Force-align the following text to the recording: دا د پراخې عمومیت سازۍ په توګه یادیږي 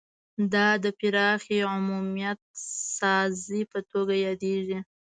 دا 0.53 0.67
د 0.83 0.85
پراخې 0.99 1.57
عمومیت 1.73 2.39
سازۍ 2.97 3.61
په 3.71 3.79
توګه 3.91 4.13
یادیږي 4.27 4.79